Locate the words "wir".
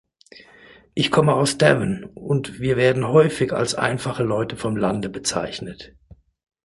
2.59-2.75